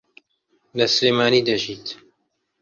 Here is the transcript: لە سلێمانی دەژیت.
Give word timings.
لە 0.77 0.85
سلێمانی 0.95 1.45
دەژیت. 1.47 1.85